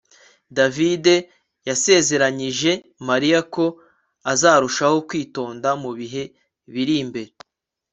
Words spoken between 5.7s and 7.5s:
mu bihe biri imbere